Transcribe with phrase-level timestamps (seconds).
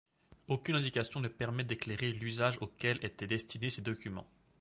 [0.47, 4.25] Aucune indication ne permet d'éclairer l'usage auquel étaient destinés ces documents.